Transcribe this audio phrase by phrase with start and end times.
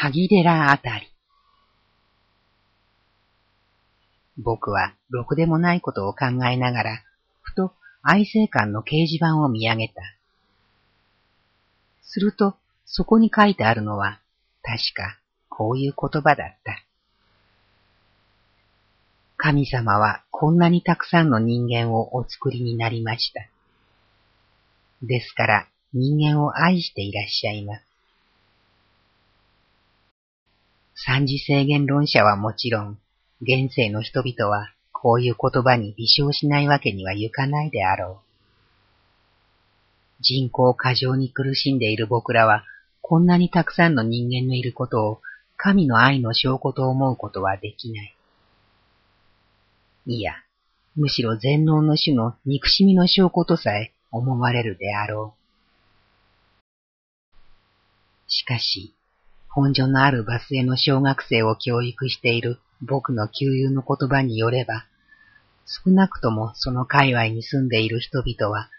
[0.00, 1.08] 萩寺あたり。
[4.36, 7.02] 僕はろくでもないことを考えながら、
[7.42, 9.94] ふと愛生館の掲示板を見上げた。
[12.02, 12.54] すると、
[12.86, 14.20] そこに書いてあるのは、
[14.62, 16.84] 確かこういう言葉だった。
[19.36, 23.48] 神様はこんなにたくさんの人間をお作りになりました。
[25.02, 27.87] ですから人間を愛していらっしゃいます。
[31.00, 32.98] 三次制限論者はもちろん、
[33.40, 38.28] 現世の人々はこういう言葉に微笑しないわけにはいかないであろう。
[40.20, 42.64] 人口過剰に苦しんでいる僕らは、
[43.00, 45.22] こんなにたくさんの人間のいることを
[45.56, 48.16] 神の愛の証拠と思うことはできない。
[50.06, 50.32] いや、
[50.96, 55.38] むしろ全能の種の憎しみの証拠とさえ思われるであろう。
[58.26, 58.96] しかし、
[59.60, 64.86] 本所のあるバスへの小学生を教育している僕の旧友の言葉によれば、
[65.66, 68.70] 少なくともその界隈に住んでいる人々は、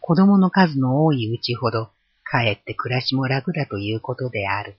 [0.00, 1.90] 子供の数の多いうちほど、
[2.24, 4.74] かえって暮らしも楽だということである。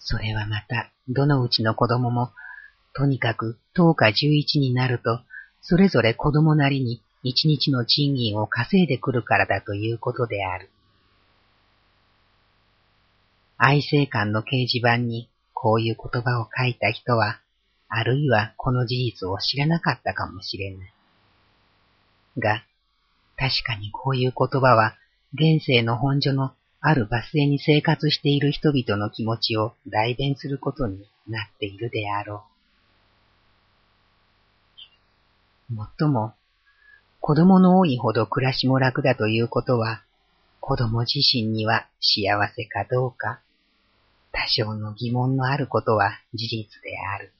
[0.00, 2.32] それはまた、どのうちの子供も、
[2.92, 5.20] とにかく10日11になると、
[5.60, 10.70] それぞれ子供なりに一日の賃金を稼いでくるからだということである。
[13.60, 17.40] 愛生館の掲示板にこういう言葉を書いた人は、
[17.88, 20.92] あるいはこの事実を知らなかったかもしれない。
[22.38, 22.62] が、
[23.36, 24.94] 確かにこういう言葉は、
[25.34, 32.44] 現世の本所のあるバス停に生活している人々の気持ちを代弁することになっているであろ
[35.70, 35.74] う。
[35.74, 36.34] もっとも、
[37.20, 40.02] 子供の多いほど暮らしも楽だということは、
[40.60, 43.40] 子供自身には幸せかどうか、
[44.38, 47.32] 多少の疑問のあることは事実である。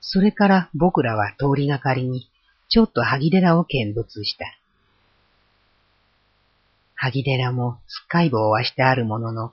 [0.00, 2.28] それから僕らは通りがかりに、
[2.68, 4.46] ちょっと萩寺を見物した。
[6.96, 9.52] 萩寺もすっかい棒はしてあるものの、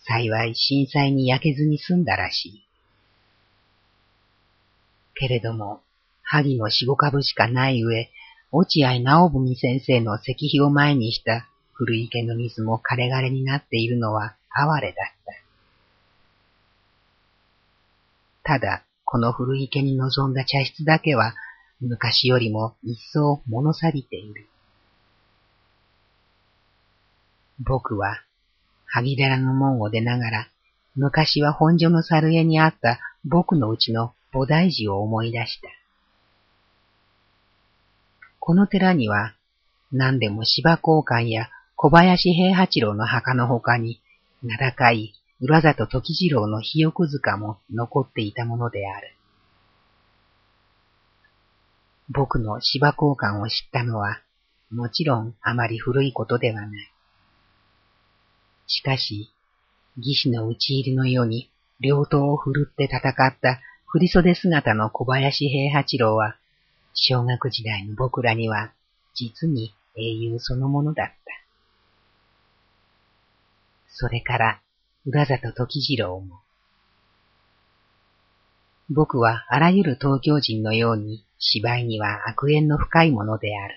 [0.00, 2.68] 幸い震災に焼けずに済んだらしい。
[5.14, 5.82] けれども、
[6.24, 8.10] 萩の四五株しかない上、
[8.50, 15.32] 落合直文先生の石碑を前にした古池の水も枯れ枯れになっているのは哀れだった。
[18.44, 21.34] ただ、この古池に臨んだ茶室だけは、
[21.80, 24.46] 昔よりも一層物錆びている。
[27.58, 28.22] 僕は、
[28.86, 30.48] 萩寺の門を出ながら、
[30.96, 35.68] 昔は本所の猿絵にあった僕のうちの菩提寺を思い出した。
[38.40, 39.34] この寺には、
[39.92, 41.48] 何でも芝交換や
[41.82, 44.00] 小林平八郎の墓の他に、
[44.44, 49.16] 名高い浦里時次郎の肥翼塚も残っていたものである。
[52.08, 54.20] 僕の芝交換を知ったのは、
[54.70, 56.92] もちろんあまり古いことではない。
[58.68, 59.32] しかし、
[59.96, 61.50] 義士の討ち入りのように
[61.80, 66.36] 両刀を振るって戦った振袖姿の小林平八郎は、
[66.94, 68.70] 小学時代の僕らには
[69.14, 71.41] 実に英雄そのものだった。
[73.94, 74.62] それから、
[75.04, 76.40] 浦里時次郎も。
[78.90, 83.74] 僕はあらゆる東京人のように芝居には悪縁の深いものである。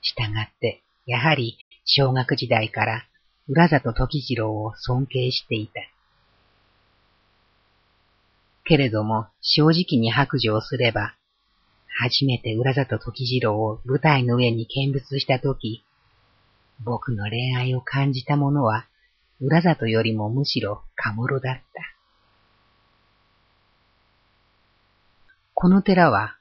[0.00, 3.06] したがって、やはり小学時代から
[3.48, 5.80] 浦里時次郎を尊敬していた。
[8.64, 11.16] けれども正直に白状すれば、
[11.98, 15.84] 初めて浦里時次郎を舞台の上に見物したとき、
[16.80, 18.86] 僕の恋愛を感じたものは、
[19.40, 21.62] 浦里よりもむしろカムロだった。
[25.54, 26.36] この寺は、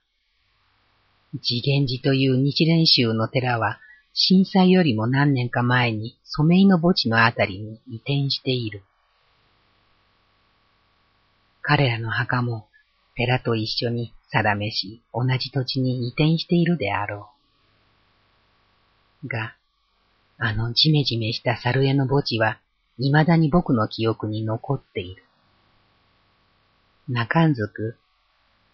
[1.42, 3.80] 次元寺という日蓮宗の寺は、
[4.14, 8.84] 震災よりも何年か前に染井の墓地のあたりに移転している。
[11.62, 12.68] 彼らの墓も
[13.16, 17.30] 寺と一緒に定めし同じ土地に移転しているであろ
[19.24, 19.28] う。
[19.28, 19.56] が、
[20.44, 22.60] あのじめじめした猿絵の墓地は
[22.98, 25.24] 未だに僕の記憶に残っている。
[27.08, 27.96] 中んずく、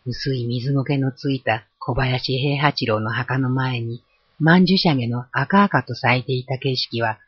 [0.06, 4.02] 薄い水の毛のついた小林平八郎の墓の前に、
[4.40, 7.20] 万樹シャゲの赤々と咲いていた景色は、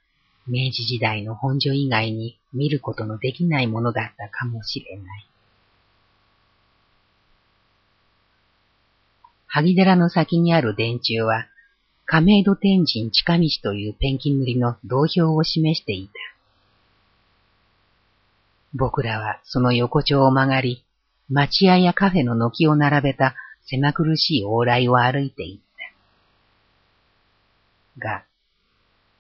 [0.48, 5.28] 明治時代の本所以外に見ることのできないものだったかもしれない。
[9.48, 11.48] 萩寺の先にある電柱は、
[12.12, 16.14] 亀戸天神近道というペンキ塗りの銅標を示していた。
[18.74, 20.84] 僕らはその横丁を曲がり、
[21.30, 25.60] 町屋やカフェの軒を並べた狭苦しい往来を歩いていっ
[28.00, 28.08] た。
[28.08, 28.26] が、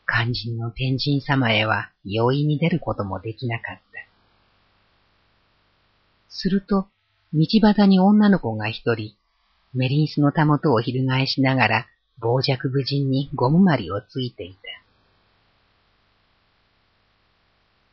[0.07, 3.81] 肝心の天神様へは容易に出ることもできなかった。
[6.27, 6.87] すると、
[7.35, 9.13] 道端に女の子が一人、
[9.75, 11.87] メリンスのたもとを翻しながら、
[12.21, 14.59] 傍若無人にゴムまりをついていた。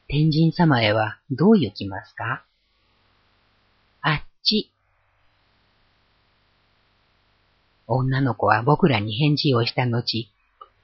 [0.08, 2.44] 天神様へはどう行きますか？
[4.02, 4.70] あっち。
[7.88, 10.28] 女の子は僕らに返事をした後、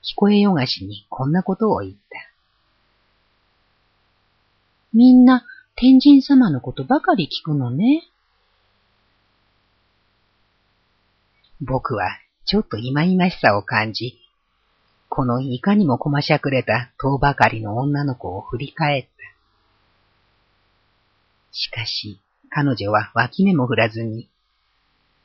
[0.02, 1.98] 聞こえよがしにこんなことを言った。
[4.92, 5.44] みんな
[5.74, 8.02] 天神様のことばかり聞くのね。
[11.60, 12.08] 僕は
[12.52, 14.18] ちょっと忌々しさを感じ、
[15.08, 19.08] このいかにもこましゃくれた遠ばかりの女の子を振り返った。
[21.50, 22.20] しかし、
[22.50, 24.28] 彼女は脇目も振らずに、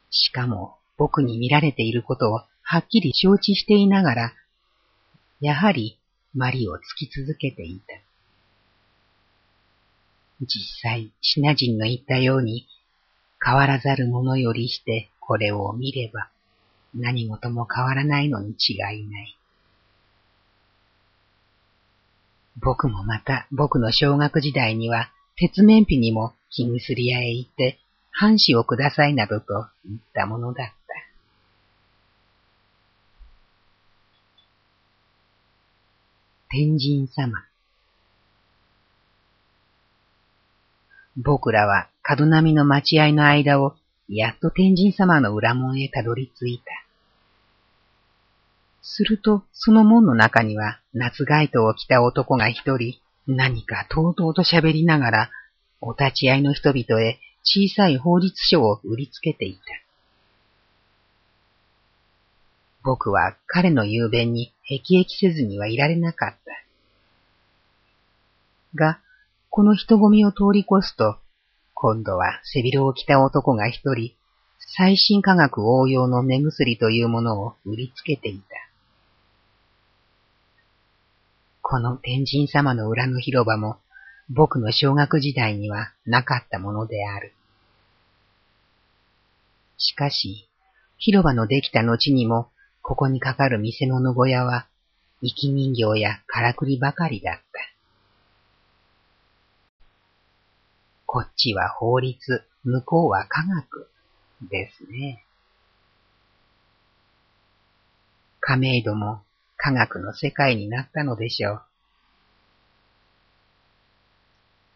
[0.09, 4.33] しかも僕に見られていることをはっきり承知していながら、
[5.41, 6.00] やはり
[6.33, 7.94] マリを突き続けていた。
[10.45, 10.47] 実
[10.81, 12.69] 際、シナ人の言ったように、
[13.45, 16.29] 変わらざるものよりしてこれを見れば、
[16.97, 19.38] 何事も変わらないのに違いない。
[22.59, 27.79] 僕もまた僕の小学時代には、鉄面皮にも金薬屋へ行って、
[28.11, 30.73] 半紙をくださいなどと言ったものだった。
[36.50, 37.45] 天神様。
[41.17, 43.75] 僕らは角波の待合の間を
[44.07, 46.87] やっと天神様の裏門へたどり着いた。
[48.89, 52.95] すると、その門の中には夏街灯を着た男が一人、
[53.28, 55.30] 何かとうとうと喋りながら、
[55.81, 59.62] お立ち会いの人々へ小さい法律書を売りつけていた。
[62.81, 66.38] 僕は彼の雄弁に辟易せずにはいられなかった。
[68.74, 69.01] が、
[69.50, 71.18] この人混みを通り越すと、
[71.74, 74.13] 今度は背広を着た男が一人、
[74.78, 78.66] 最新科学応用の目薬というものを売りつけていた。
[81.69, 83.75] この天神様の裏の広場も、
[84.29, 87.33] 僕の小学時代にはなかったものである。
[89.77, 90.47] しかし、
[90.97, 92.47] 広場のできた後にも、
[92.81, 94.69] ここにかかる店のの小屋は、
[95.21, 97.43] 生き人形やからくりばかりだった。
[101.05, 103.89] こっちは法律、向こうは科学、
[104.49, 105.25] ですね。
[108.39, 109.19] 亀戸も
[109.57, 111.62] 科学の世界になったのでしょう。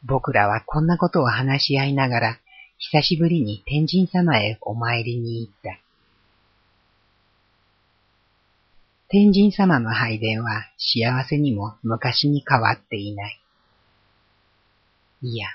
[0.04, 2.39] 僕らはこんなことを話し合いながら、
[2.78, 5.78] 久しぶりに天神様へお参りに行った。
[9.07, 13.39] 天神様の拝殿は幸せにも昔に変わっていない。
[15.22, 15.48] いや、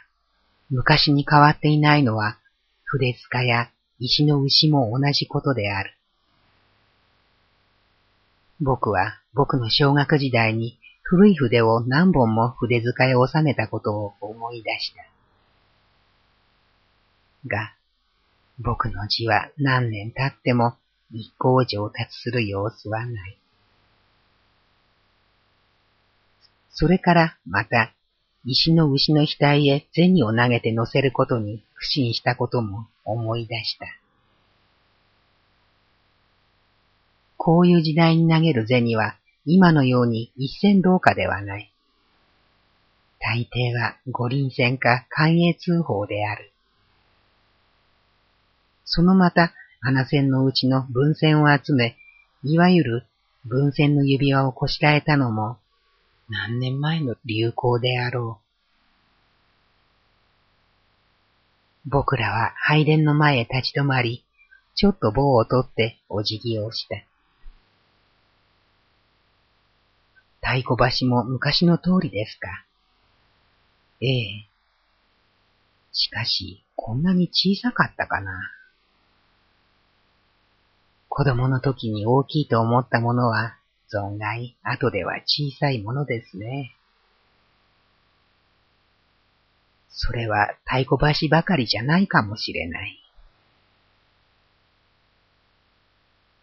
[0.70, 2.38] 昔に変わっていないのは、
[2.84, 5.95] 筆塚や石の牛も同じことである。
[8.60, 15.06] 僕は僕の小学時代に古い筆を何本も筆塚へ収めたことを思い出した。
[17.46, 17.74] が、
[18.58, 20.74] 僕の字は何年経っても
[21.12, 23.38] 一向上達する様子はない。
[26.70, 27.92] それからまた、
[28.44, 33.86] 石の牛の額へ銭を投げて乗せることに不信したことも思い出した。
[37.46, 41.72] こういう時代に投げる銭は今のように一銭どうかではない。
[43.20, 46.50] 大抵は五輪戦か寛永通報である。
[48.84, 51.96] そのまた、花線のうちの分線を集め、
[52.42, 53.06] いわゆる
[53.44, 55.58] 分線の指輪をこしらえたのも、
[56.28, 58.40] 何年前の流行であろ
[61.86, 61.90] う。
[61.90, 64.24] 僕らは拝殿の前へ立ち止まり、
[64.74, 66.96] ちょっと棒を取ってお辞儀をした。
[70.48, 72.64] 太鼓橋も昔の通りですか？
[74.00, 74.46] ええ。
[75.90, 78.32] しかし、こんなに小さかったかな？
[81.08, 83.56] 子供の時に大きいと思ったものは、
[83.92, 86.76] 存外、後では小さいものですね。
[89.88, 93.00] それは太鼓橋ばかりじゃないかもしれない。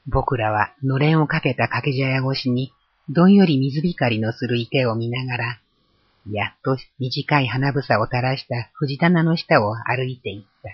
[0.07, 2.73] 僕らはのれんをかけた掛け茶屋越しに、
[3.09, 5.59] どんより水光のする池を見ながら、
[6.31, 10.69] やっと短い花房を垂らした藤棚の下を歩いていった。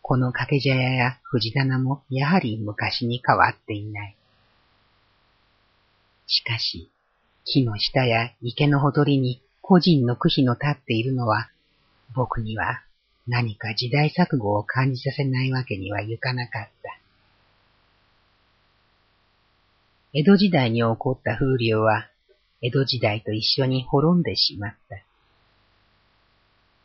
[0.00, 4.16] この掛け茶屋や藤棚もやはり昔に変わっていない。
[6.26, 6.88] しかし、
[7.44, 11.50] 木の下や池のほとりに個人の区碑の立っているのは、
[12.14, 12.82] 僕には
[13.26, 17.03] 何か時代錯誤を感じさせないわけにはいかなかった。
[20.16, 22.08] 江戸時代に起こった風流は、
[22.62, 25.02] 江戸時代と一緒に滅んでしまった。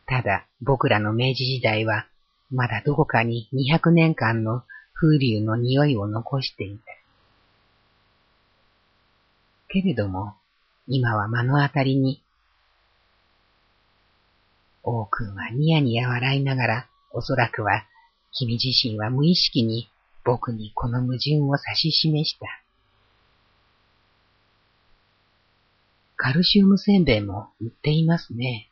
[0.08, 2.08] ただ、僕らの明治時代は、
[2.50, 4.64] まだどこかに200年間の
[4.96, 6.84] 風流の匂いを残していた。
[9.68, 10.34] けれども、
[10.88, 12.24] 今は目の当たりに、
[14.82, 17.86] 王君はニヤニヤ笑いながら、おそらくは
[18.32, 19.88] 君自身は無意識に
[20.24, 22.48] 僕にこの矛盾を指し示した。
[26.22, 28.70] カルシウムせんべいも売っていますね。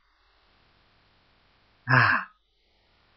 [1.86, 2.32] ああ、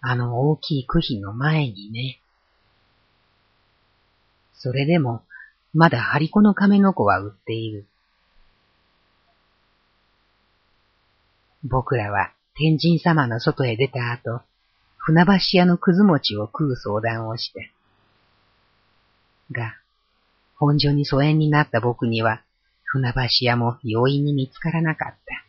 [0.02, 2.20] あの大きい区碑の前にね。
[4.52, 5.24] それでも、
[5.74, 7.86] まだ張り子の亀の子は売っている。
[11.64, 14.42] 僕らは天神様の外へ出た後、
[14.96, 17.60] 船橋屋のくず餅を食う相談をした。
[19.50, 19.74] が、
[20.54, 22.44] 本所に疎遠になった僕には、
[22.92, 25.44] 船橋屋も容易に見つからなかった。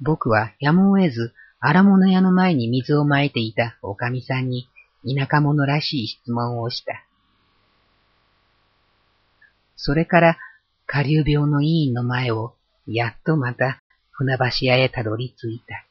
[0.00, 4.68] 僕はやむを得ず荒物屋の前に水をまいていたおかみさんに
[5.04, 7.04] 田舎者らしい質問をした。
[9.74, 10.38] それから
[10.86, 12.54] 下流病の委員の前を
[12.86, 13.82] やっとまた
[14.12, 15.84] 船橋屋へたどり着いた。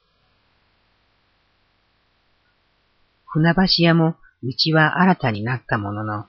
[3.26, 6.26] 船橋屋もうちは新たになったものの、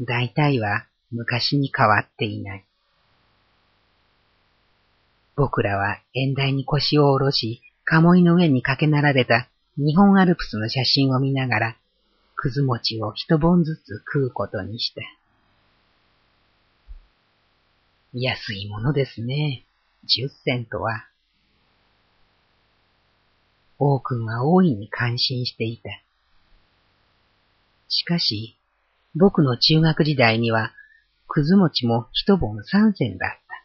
[0.00, 2.64] 大体は昔に変わっていない。
[5.36, 11.76] 僕らは縁台に腰を下ろし、鴨居の上にかけ並べた日本アルプスの写真を見ながら、
[12.36, 15.02] くず餅を一本ずつ食うことにした。
[18.12, 19.64] 安いものですね。
[20.04, 21.06] 十銭とは。
[23.78, 25.90] 王君は大いに感心していた。
[27.88, 28.56] しかし、
[29.14, 30.72] 僕の中学時代には、
[31.32, 33.64] くず餅も一本三銭だった。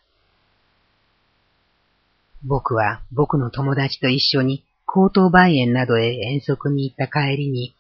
[2.46, 7.76] 僕は僕の友達と一緒に高等梅園などへ遠足に行った帰りに、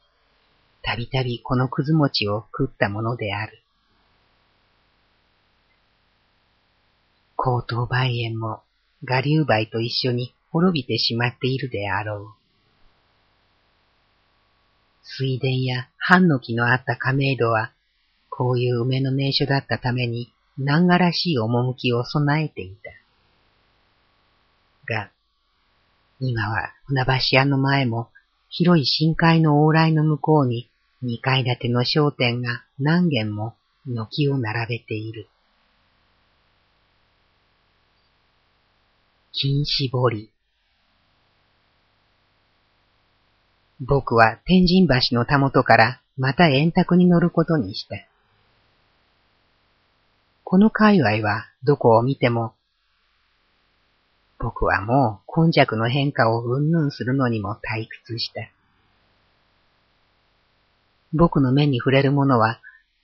[0.83, 3.63] たびたびこのくず餅を食ったものである。
[7.37, 8.63] 高等梅園も
[9.09, 12.27] 我流梅と一緒に滅びてしまっているであろう。
[15.01, 17.71] 水田や藩の木のあった亀戸は、
[18.37, 22.91] こういう梅の名所だったために、難がらしい趣を備えていた。
[24.93, 25.09] が、
[26.19, 28.09] 今は船橋屋の前も
[28.49, 30.69] 広い深海の往来の向こうに
[31.01, 33.55] 二階建ての商店が何軒も
[33.87, 35.27] 軒を並べている。
[39.31, 40.29] 金絞り。
[43.79, 47.95] 僕は天神橋のたもとからまた円卓に乗ることにした。
[50.49, 52.53] この界隈はどこを見ても
[54.39, 58.49] 僕はもう今弱の変化をうんぬんするのにも退屈した。
[61.11, 62.61] 僕の目に触れるものは、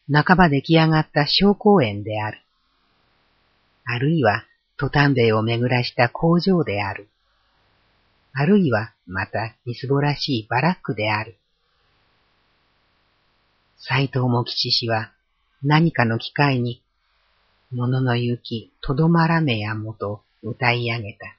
[0.09, 2.39] 半ば出来上がった小公園である。
[3.83, 4.45] あるいは、
[4.77, 7.09] トタンベイを巡らした工場である。
[8.31, 11.35] あるいは、また、みすぼらしいバラックである。
[13.79, 15.11] 斎藤茂吉氏は、
[15.61, 16.82] 何かの機会に、
[17.73, 21.35] ものの行き、とどまらめやもと、歌い上げた。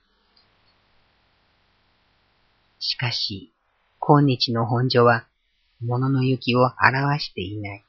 [2.81, 3.53] しかし、
[4.01, 5.27] 今日の本所は、
[5.81, 7.85] 物のの行きを表していない。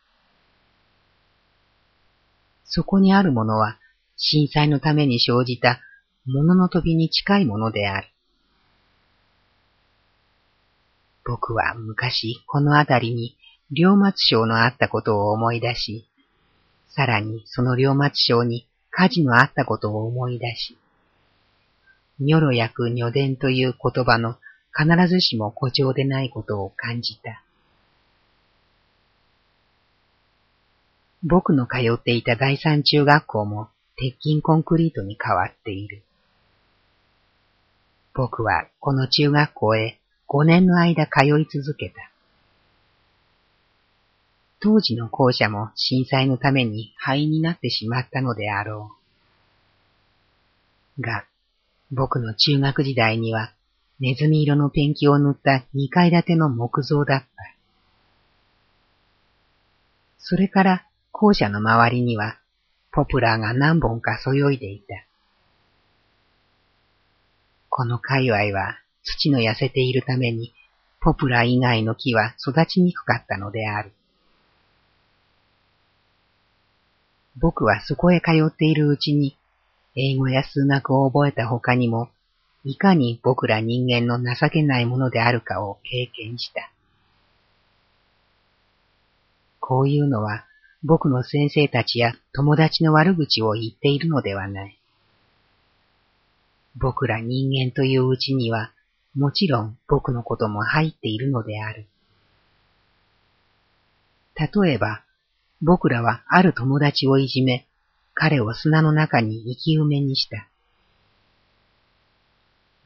[2.65, 3.79] そこにあるものは、
[4.17, 5.81] 震災のために生じた
[6.25, 8.07] 物のの飛びに近いものである。
[11.25, 13.37] 僕は昔この辺りに
[13.71, 16.07] 龍松省のあったことを思い出し、
[16.95, 20.77] さらにその龍松省に火事のあったことを思い出し、
[22.19, 24.37] ニョロ役女伝という言葉の
[24.73, 27.43] 必ずしも誇張でないことを感じた。
[31.21, 36.01] 僕の通っていた第三中学校も鉄筋コンクリートに変わっている。
[38.13, 39.99] 僕はこの中学校へ
[40.29, 42.14] 5年の間通い続けた。
[44.65, 48.95] 当時の校舎も震災のために灰になってしまったのであろ
[50.97, 51.01] う。
[51.03, 51.25] が、
[51.91, 53.53] 僕の中学時代には
[53.99, 57.27] ネズミ色のペンキを塗った二階建ての木造だった。
[60.17, 62.39] それから校舎の周りには
[62.91, 64.95] ポプラーが何本かそよいでいた。
[67.69, 70.55] この界隈は土の痩せているために
[71.01, 73.91] ポプラー以外の木は育ちにくかったのである。
[77.37, 79.37] 僕はそこへ通っているうちに、
[79.95, 82.09] 英語や数学を覚えた他にも、
[82.63, 86.71] いかに僕ら人間の情けないものであるかを経験した。
[89.59, 90.45] こういうのは
[90.83, 94.77] 僕の先生たちや友達の悪口を言っているのではない。
[96.75, 98.71] 僕ら人間といううちには
[99.15, 101.85] もちろん僕のことも入っているのである。
[104.35, 105.04] 例えば、
[105.61, 107.67] 僕らはある友達をいじめ、
[108.13, 110.47] 彼を砂の中に生き埋めにした。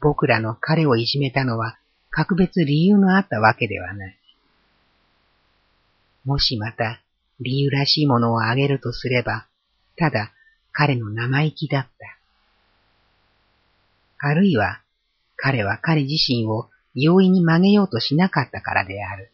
[0.00, 1.78] 僕らの彼をいじめたのは
[2.10, 4.18] 格別理由のあったわけではない。
[6.24, 7.00] もしまた
[7.40, 9.46] 理由らしいものをあげるとすれば、
[9.96, 10.32] ただ
[10.72, 12.18] 彼の生意気だった。
[14.18, 14.80] あるいは
[15.36, 19.30] 彼は彼自身を容易に曲げようとしなかったからである。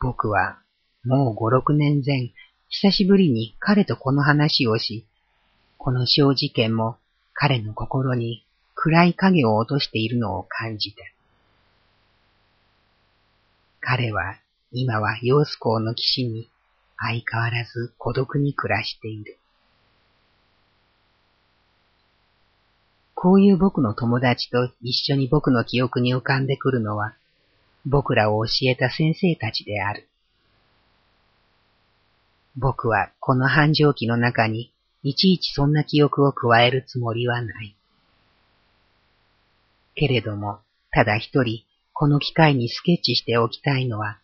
[0.00, 0.58] 僕は
[1.04, 2.32] もう五六年前、
[2.68, 5.06] 久しぶりに彼とこの話をし、
[5.76, 6.96] この小事件も
[7.34, 11.02] 彼の心に暗い影を落としているのを感じた。
[13.80, 14.36] 彼は
[14.72, 16.48] 今は陽子港の岸に
[16.96, 19.36] 相変わらず孤独に暮らしている。
[23.14, 27.16] こういう僕の友達と一緒に僕の記憶に浮かんでくるのは、
[27.86, 30.08] 僕らを教えた先生たちである。
[32.56, 37.74] 僕はこの繁盛期の中にいちいちそんな記憶を加えるつもりはない。
[39.94, 44.18] けれども、ただ一人、この機会にスケッチしておきたいのは、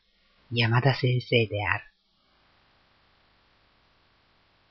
[0.53, 1.85] 山田先生である。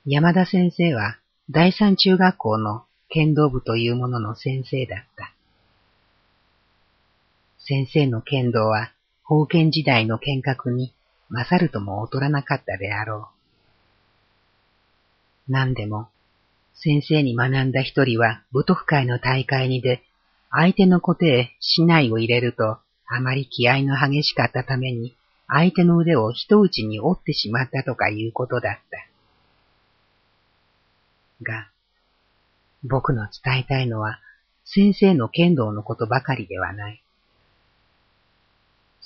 [0.06, 1.18] 山田先生は、
[1.50, 5.35] 第三中学校の剣道部というものの先生だった。
[7.68, 8.92] 先生の剣道は、
[9.24, 10.94] 封建時代の剣客に
[11.30, 13.28] 勝るとも劣らなかったであろ
[15.48, 15.52] う。
[15.52, 16.08] 何でも、
[16.74, 20.00] 先生に学んだ一人は武徳会の大会に出、
[20.52, 25.16] 相手の固定、竹刀を入れると、あまり気合の激しかったために、
[25.48, 28.78] 相手の腕を一打ちに折ってしまったとかいうことだっ
[31.42, 31.42] た。
[31.42, 31.68] が、
[32.84, 34.20] 僕の伝えたいのは、
[34.64, 37.02] 先生の剣道のことばかりではない。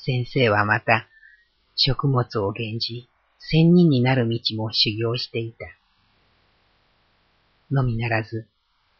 [0.02, 1.06] 先生はまた、
[1.76, 3.08] 食物を減じ、
[3.38, 5.66] 仙人になる道も修行していた。
[7.70, 8.46] のみならず、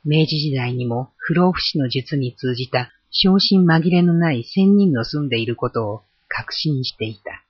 [0.04, 7.44] 明治時代にも不老不死の術に通じた昇進紛れのない仙人の住んでいることを確信していた。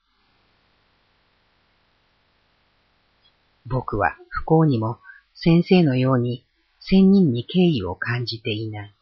[3.66, 4.98] 僕は不幸にも
[5.34, 6.44] 先生のように
[6.80, 8.94] 仙人に敬意を感じていない。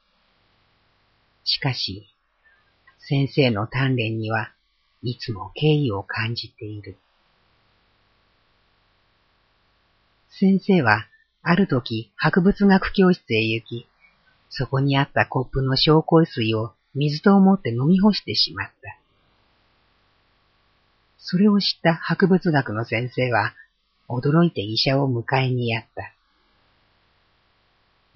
[1.45, 2.07] しかし、
[2.99, 4.53] 先生の鍛錬には
[5.03, 6.97] いつも敬意を感じている。
[10.31, 11.07] 先生は
[11.43, 13.89] ある時博物学教室へ行き、
[14.51, 18.99] そこにあったコップの紹興水を水と思って飲み干してしまった。
[21.19, 23.55] それを知った博物学の先生は、
[24.09, 26.15] 驚いて医者を迎えにやった。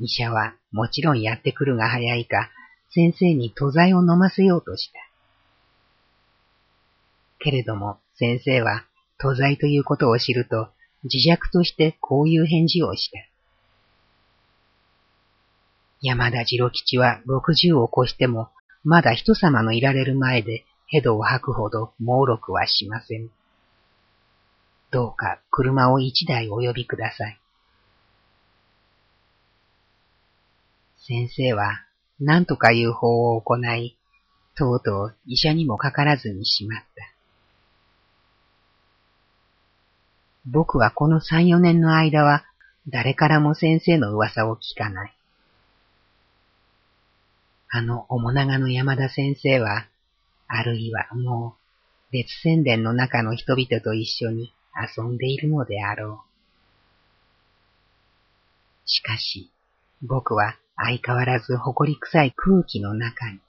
[0.00, 2.50] 医者はもちろんやってくるが早いか、
[2.94, 4.98] 先生に塗剤を飲ませようとした。
[7.38, 8.84] けれども先生は
[9.18, 10.68] 塗剤ということを知ると、
[11.04, 13.18] 自虐としてこういう返事をした。
[16.00, 18.48] 山田次郎吉は六十を越しても、
[18.84, 23.30] まだ人様のいられる前でヘドを吐くほど猛録はしません。
[24.90, 27.38] どうか車を一台お呼びください。
[30.98, 31.86] 先生は
[32.24, 33.96] 何とかいう法を行い、
[34.54, 36.86] とうとう医者にもかからずにしまった。
[40.46, 42.44] 僕はこの三四年の間は
[42.88, 45.14] 誰からも先生の噂を聞かない。
[47.70, 49.86] あの面長の山田先生は、
[50.46, 51.56] あるいはも
[52.10, 54.52] う別宣伝の中の人々と一緒に
[54.96, 56.32] 遊んでいるのであろう。
[58.84, 59.50] しかし、
[60.02, 63.40] 僕は相変わらず誇り臭い空気の中に。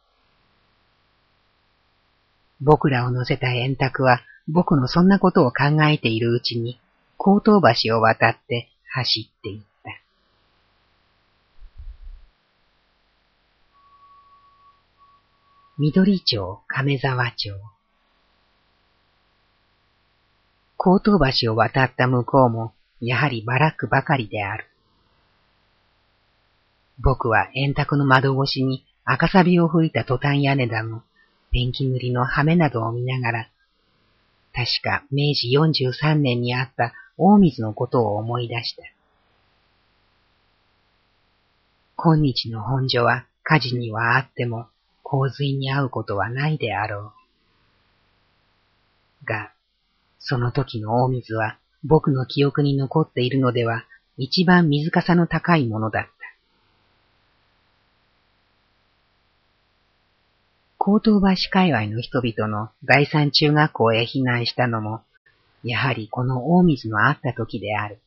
[2.61, 6.79] 僕らを乗せた円卓は僕のそんなことを考えているうちに、
[7.17, 10.01] 高等橋を渡って走っていった。
[15.79, 17.51] 緑町亀沢町
[20.77, 24.67] 高等橋を渡った向こうも、やはりバラックばかりである。
[26.99, 31.03] 僕は円卓の窓越しに赤サビを吹いたトタン屋根だの、
[31.51, 33.49] ペンキ塗りの羽目などを見ながら、
[34.53, 38.83] 確か明治43年にあった大水のことを思い出した。
[41.95, 44.67] 今日の本所は火事にはあっても
[45.03, 47.13] 洪水に遭うことはないであろ
[49.23, 49.25] う。
[49.25, 49.51] が、
[50.19, 53.85] その時の大水は僕の記憶に残っているのでは
[54.17, 56.09] 一番水かさの高いものだった。
[60.85, 64.99] 高等橋界隈の人々の第三中学校へ避難したのも、
[65.63, 67.99] やはりこの大水のあった時である。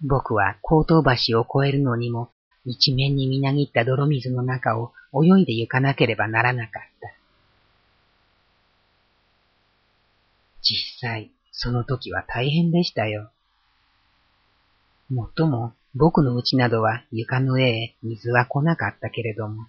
[0.00, 2.30] 僕は高等橋を越えるのにも、
[2.64, 7.12] 一面にみなぎった泥水の中を泳いで行かなければならなかった。
[10.62, 13.32] 実際、その時は大変でしたよ。
[15.10, 19.66] もっとも、僕の家などは床の上へ水は来なかったけれども。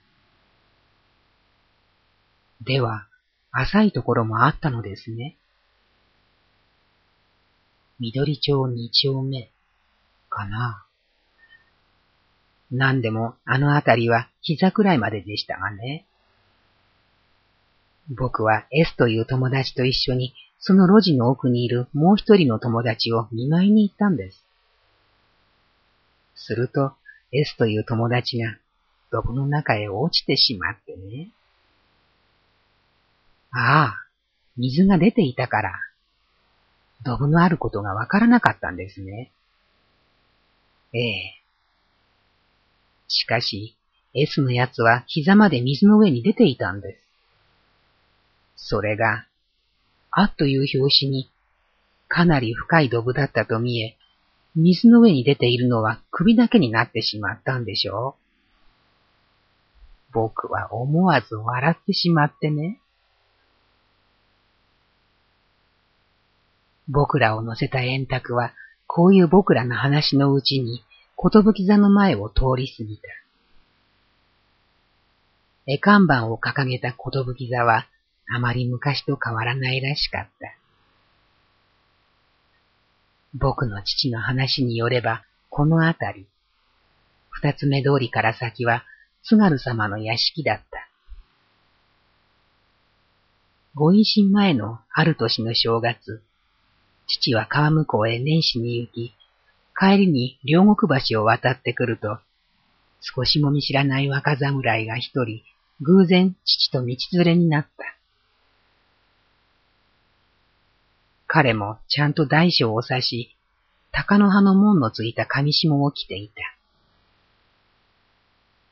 [2.62, 3.08] では、
[3.52, 5.38] 浅いところもあったのですね。
[8.00, 9.50] 緑町二丁目、
[10.30, 10.86] かな。
[12.72, 16.06] 何でもあのあたりは膝くらいまででしたがね。
[18.10, 24.46] 僕は S という友達と一緒にその路地の奥にいるもう一人の友達を見舞いに行ったんです。
[26.36, 26.94] すると
[27.32, 28.58] S という友達が
[29.12, 31.30] ドブの中へ落ちてしまってね。
[33.60, 34.08] ああ、
[34.56, 35.74] 水が出ていたから、
[37.04, 39.32] ドブのあることがわからなかったんですね。
[40.94, 41.44] ええ。
[43.08, 43.76] しかし、
[44.14, 47.08] S のやつは膝まで水の上に出ていたんです。
[48.58, 49.26] それが、
[50.12, 51.32] あっという拍子に、
[52.08, 53.98] かなり深いドブだったと見え、
[54.56, 58.18] 水の上に出ているのは首だけになってしまったんでしょ
[60.12, 60.14] う。
[60.14, 62.80] 僕は思わず笑ってしまってね。
[66.88, 68.54] 僕らを乗せた円卓は、
[68.86, 70.84] こういう僕らの話のうちに、
[71.16, 73.04] ことぶき座の前を通り過ぎた。
[75.66, 77.88] 絵看板を掲げたことぶき座は、
[78.30, 80.56] あまり昔と変わらないらしかった。
[83.34, 86.28] 僕の父の話によれば、このあたり、
[87.30, 88.84] 二つ目通りから先は、
[89.24, 90.88] 津軽様の屋敷だった。
[93.76, 96.24] ご維新前のある年の正月、
[97.08, 99.14] 父は川向こうへ年始に行き、
[99.80, 102.20] 帰りに両国橋を渡ってくると、
[103.00, 105.42] 少しも見知らない若侍が一人、
[105.82, 107.98] 偶然父と道連れになった。
[111.28, 113.36] 彼もちゃんと大小を指し、
[113.92, 116.42] 鷹の葉の門のついた紙紐を着ていた。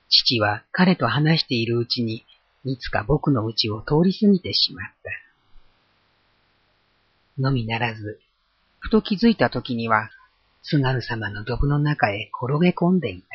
[0.10, 2.26] 父は彼と話しているうちに、
[2.63, 4.89] いつか僕の家を通り過ぎてしまっ
[7.38, 7.41] た。
[7.41, 8.19] のみならず、
[8.86, 10.12] ふと気づいた時には、
[10.62, 13.28] 津軽様の毒の中へ転げ込んでいた。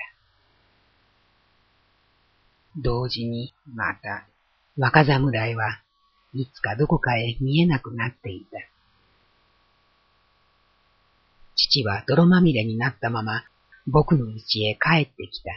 [2.77, 4.29] 同時に、また、
[4.79, 5.81] 若侍は
[6.35, 8.59] いつかどこかへ見えなくなっていた。
[11.57, 13.43] 父は泥まみれになったまま、
[13.89, 15.51] 僕の家へ帰ってきた。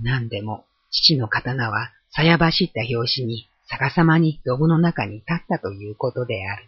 [0.00, 6.64] 何でも、父の刀は、さや走った拍子に逆さまにドブの中に立ったということである。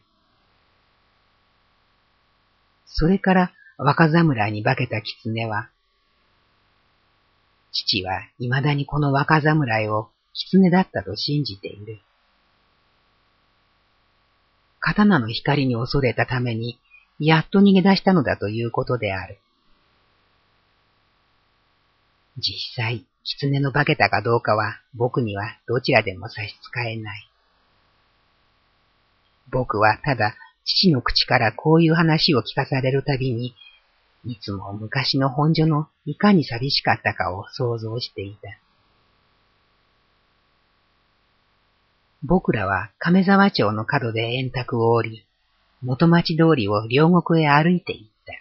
[2.92, 5.70] それから若侍に化けた狐は、
[7.72, 12.00] 父は未だにこの若侍を狐だったと信じている。
[14.80, 16.78] 刀の光に恐れたために、
[17.18, 19.38] やっと逃げ出したのだということである。
[22.38, 27.30] 実際、狐の化けたかどうかは僕にはどちらでも差し支えない。
[29.50, 30.34] 僕はただ
[30.74, 33.54] 父の口からこういう話を聞かされるたびに、
[34.24, 38.58] いつも昔の本所のいかに寂しかったかを想像していた。
[42.22, 45.26] 僕らは亀沢町の角で円卓を降り、
[45.82, 48.34] 元町通りを両国へ歩いていった。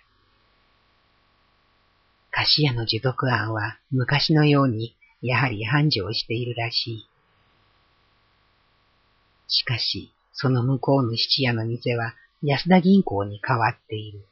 [2.32, 7.10] 菓子屋の受読案は昔のようにやはり繁盛しているらしい。
[9.48, 14.24] しかし、その向こうの質屋の店は安田銀行に変わっている。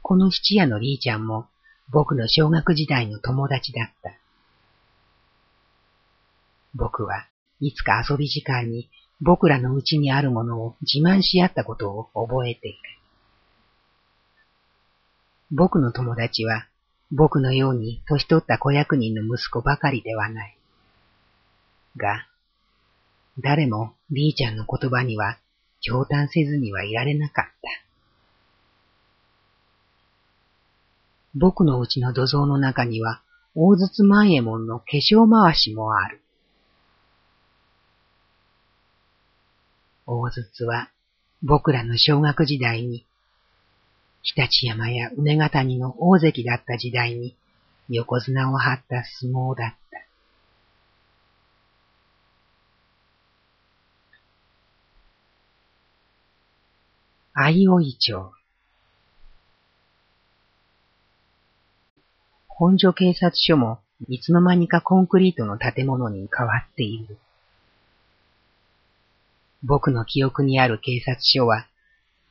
[0.00, 1.44] この質屋のりーちゃんも
[1.90, 4.14] 僕の小学時代の友達だった。
[6.74, 7.26] 僕は
[7.60, 8.88] いつか遊び時間に
[9.20, 12.78] 僕らのうちにあるものを自慢し合ったことを覚えている。
[15.50, 16.66] 僕の友達は
[17.12, 20.56] 僕のように年取った子役人の息子ばかりではない。
[21.98, 22.26] が、
[23.38, 25.38] 誰もリーちゃんの言葉には
[25.88, 27.52] 驚嘆せずにはいられなかった。
[31.34, 33.22] 僕のうちの土蔵の中には
[33.54, 36.20] 大筒万右衛門の化粧回しもある。
[40.06, 40.90] 大筒は
[41.42, 43.06] 僕らの小学時代に
[44.22, 47.34] 日立山や梅ヶ谷の大関だった時代に
[47.88, 49.79] 横綱を張った相撲だった。
[57.42, 58.32] 相生町
[62.48, 63.78] 本所警察署も
[64.10, 67.16] いつの間にかコンクリートの建物に変わっている。
[69.62, 71.66] 僕の記憶にある警察署は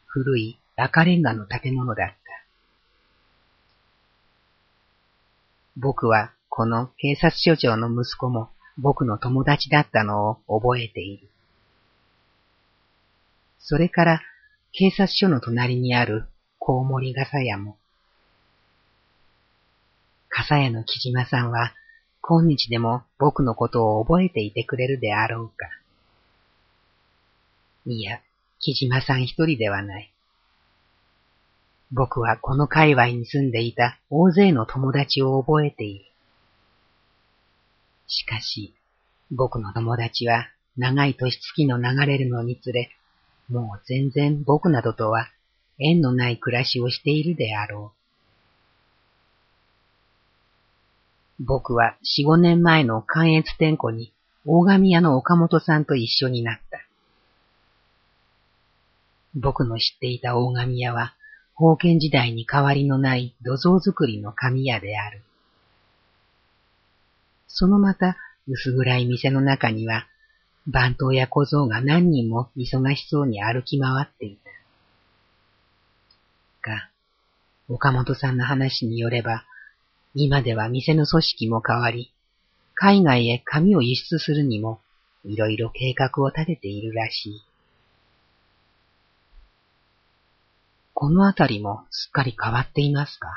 [0.06, 2.16] 古い赤レンガの建物だった。
[5.76, 11.28] 僕はこの警察署長の息子も僕の友達だったのを覚えている。
[13.58, 14.22] それから
[14.72, 16.26] 警察署の隣にある
[16.60, 17.78] コウモリ笠屋も。
[20.30, 21.74] 笠屋の木島さんは
[22.22, 25.68] 今日でも僕のことを覚えていてくれるであろうか。
[27.88, 28.22] いや、
[28.60, 30.14] 木島さん一人ではない。
[31.92, 36.06] 僕はこの界隈に住んでいた大勢の友達を覚えている。
[38.06, 38.76] しかし、
[39.32, 42.92] 僕の友達は長い年月の流れるのにつれ、
[43.50, 45.28] もう全然僕などとは
[45.80, 47.94] 縁のない暮らしをしているであろ
[51.40, 51.44] う。
[51.44, 54.14] 僕は四五年前の関越天子に
[54.46, 56.80] 大神屋の岡本さんと一緒になった。
[59.36, 61.16] 僕の知っていた大神屋は
[61.56, 65.22] 封建時代に変わりのない土蔵作りの神屋である。
[67.48, 68.16] そのまた
[68.48, 70.08] 薄暗い店の中には、
[70.72, 74.38] 番頭や小僧が何人も忙しそうに歩き回ってい
[76.64, 76.72] た。
[76.72, 76.90] が、
[77.68, 79.46] 岡本さんの話によれば、
[80.14, 82.12] 今では店の組織も変わり、
[82.76, 84.80] 海外へ紙を輸出するにも、
[85.26, 87.44] いろいろ計画を立てているらしい。
[90.94, 93.30] このあたりもすっかり変わっていますか？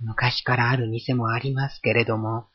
[0.00, 2.46] 昔からある店もありますけれども、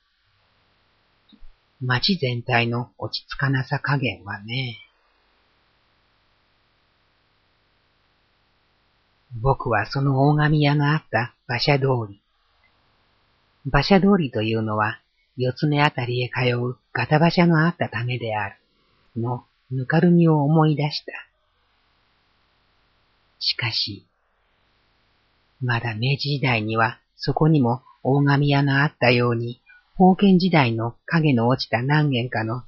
[1.81, 4.77] 街全体の落ち着かなさ加減はね、
[9.41, 12.21] 僕はその大神屋があった馬車通り。
[13.65, 14.99] 馬車通りというのは、
[15.37, 18.55] 四つ目あたりへ通うガタ馬車があったためである。
[19.15, 21.11] のぬかるみを思い出した。
[23.39, 24.05] しかし、
[25.61, 29.61] まだ明治時代にはそこにも大神屋があったように、
[30.01, 32.63] 封建時代の影の落ちた何軒かの老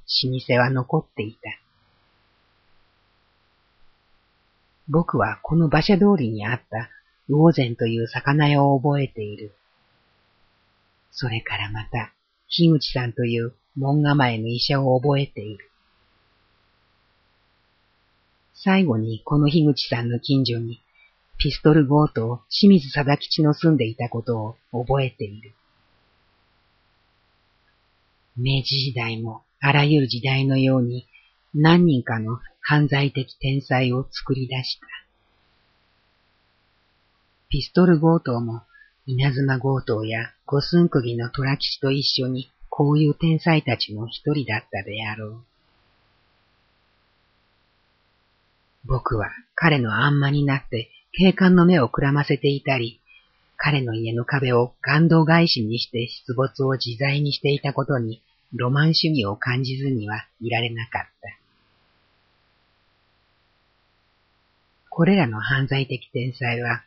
[0.46, 1.50] 舗は残っていた。
[4.88, 6.90] 僕はこの馬車通りにあった
[7.28, 9.52] 魚膳という魚屋を覚えている。
[11.10, 12.12] それからまた、
[12.48, 15.68] 樋口さんという門構えの医者を覚えている。
[18.54, 20.80] 最後にこの樋口さんの近所に、
[21.38, 25.52] ピストル強盗清水貞吉の住んでいたことを覚えている。
[28.36, 31.06] 明治時代もあらゆる時代のように
[31.54, 34.86] 何人かの犯罪的天才を作り出した。
[37.48, 38.62] ピストル強盗も
[39.06, 45.44] 稲妻強盗や五寸釘の虎吉と一緒にこういう天才たちの一人だったであろう。
[48.86, 53.00] 僕は彼のあんまになって警官の目をくらませていたり、
[53.66, 58.20] 彼の家の壁を感動返しにして出没を自在にしていたことに
[58.52, 61.38] ロマン主義を感じずにはいられなかった。
[64.90, 66.84] これらの犯罪的天才は、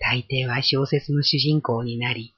[0.00, 2.34] 大抵は小説の主人公になり、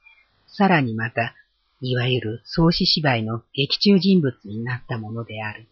[0.46, 1.34] さらにまた、
[1.80, 5.66] いわゆる創始芝居の劇中人物になったものである。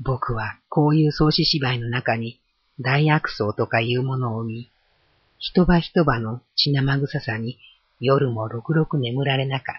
[0.00, 2.38] 僕はこういう創始芝居の中に
[2.80, 4.70] 大悪僧とかいうものを見、
[5.38, 7.58] 一晩一晩の血生臭さに
[8.00, 9.74] 夜もろくろく眠られなかっ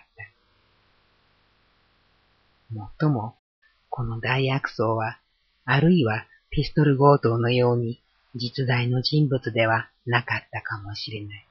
[2.70, 2.76] た。
[2.76, 3.36] もっとも、
[3.90, 5.20] この大悪僧は、
[5.66, 8.02] あるいはピストル強盗のように
[8.36, 11.48] 実在の人物ではなかったかもしれない。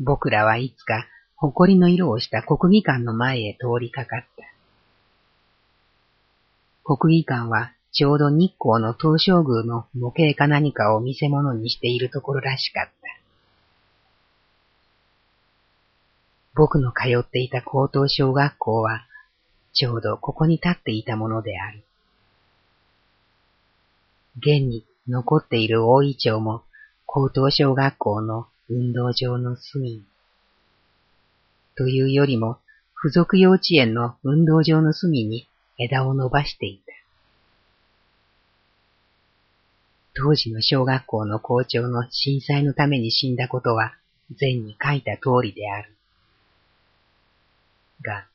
[0.00, 4.53] 僕らはいつか誇りの色をした国技館の前へ通りかかった。
[6.84, 12.92] 国技館はちょうど日光の東照宮の模型か何かを見せ物にしているところらしかった。
[16.54, 19.06] 僕の通っていた高等小学校は、
[19.72, 21.82] ちょうどここに立っていたものである。
[24.36, 26.64] 現に残っている大井町も
[27.06, 30.02] 高等小学校の運動場の隅に。
[31.76, 32.58] というよりも、
[33.02, 36.92] 付属幼稚園の運動場の隅に枝を伸ばしていた。
[40.14, 43.94] 当時の小学校の校長の震災のために死んだことは
[44.40, 45.92] 前に書いた通りである。
[48.02, 48.26] が、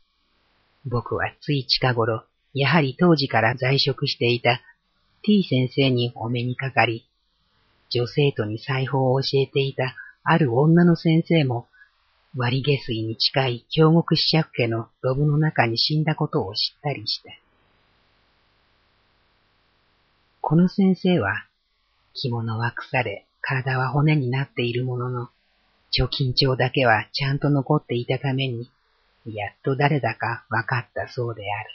[0.85, 4.61] 僕はつい近頃、やはり当時から在職していた
[5.23, 7.05] T 先生にお目にかかり、
[7.89, 11.67] 女生徒に裁縫を教えていたある女の先生も、
[12.35, 17.31] 割下水に近い京極子爵家のロブの中に死んだことを知ったりした。
[20.41, 21.45] この先生は、
[22.13, 25.29] 着物は腐れ、体は骨になっているものの、
[25.91, 28.69] 貯金帳だけはちゃんと残っていたために、
[29.25, 31.69] やっと誰だか分かったそうである。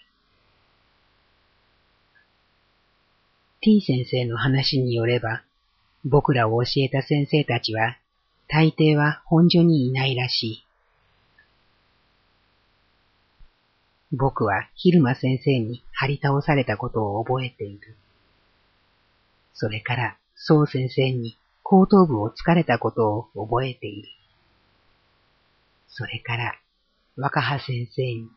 [3.61, 5.43] T 先生の話によれば、
[6.05, 7.97] 僕らを教えた先生たちは、
[8.48, 10.64] 大抵は本所にいないらしい。
[14.12, 17.96] 僕は昼間先生に張り倒されたことを覚えている。
[19.54, 24.09] それから、宋先生に後頭部を突かれたことを覚えている。
[25.88, 26.54] それから、
[27.16, 28.28] 若葉先生に。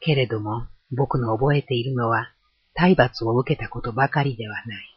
[0.00, 2.32] けれども、僕の覚えているのは、
[2.74, 4.95] 体罰を受けたことばかりではない。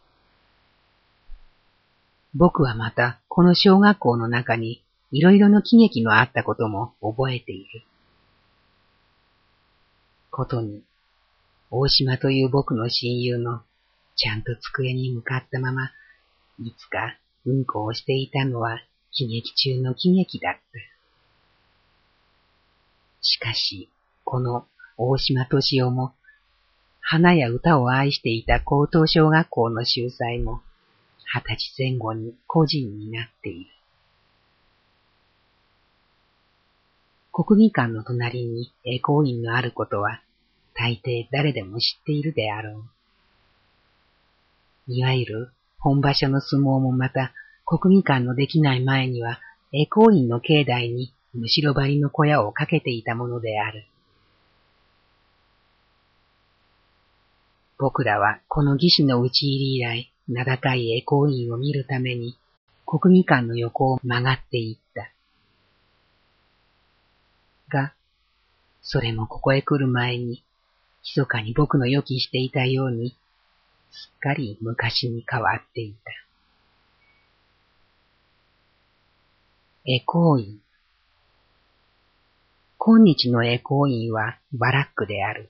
[2.36, 7.84] 僕はまた、この小学校の中に、いろいろの喜劇のあったことも覚えている。
[10.30, 10.84] ことに、
[11.72, 13.62] 大島という僕の親友の、
[14.15, 15.92] ちゃんと机に向かったまま、
[16.60, 18.80] いつかうんこをしていたのは
[19.12, 20.60] 喜劇中の喜劇だった。
[23.22, 23.89] しかし、
[24.24, 26.13] この大島敏夫も、
[27.02, 30.62] 花や歌を愛していた高等小学校の秀才も、
[31.32, 33.70] 二十歳前後に個人になっている。
[37.32, 40.22] 国技館の隣に栄光院のあることは、
[40.74, 42.84] 大抵誰でも知っているであろう。
[44.88, 47.32] いわゆる本場所の相撲もまた、
[47.65, 49.39] 国技館のできない前には、
[49.72, 53.86] 栄光院の境内にむしろ張りの小屋をかけていたものである。
[57.78, 62.38] 僕らはこの義士の討ち入り以来、名高い栄光院を見るために、
[62.86, 65.12] 国技館の横を曲がっていった。
[67.68, 67.94] が、
[68.84, 70.44] それもここへ来る前に、
[71.04, 73.15] 密かに僕の予期していたように、
[73.92, 76.12] すっかり昔に変わっていた。
[79.86, 80.62] 栄光院。
[82.78, 85.50] 今日の栄光院はバラックである。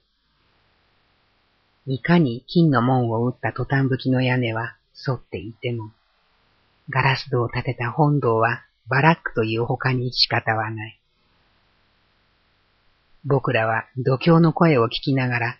[1.85, 5.91] いかに金の門を打ったトタン吹きの屋根は反っていても、
[6.89, 10.99] ガラス戸を建てた本堂はバラックという他に仕方はない。
[13.25, 15.57] 僕らは度胸の声を聞きながら、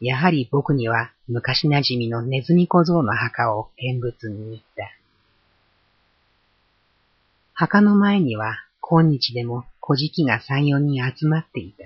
[0.00, 4.92] やはり僕には昔馴染みのネズミ小僧の墓を見物に行った。
[7.54, 11.84] 墓の前には今日でも小敷が三四人集まっていた。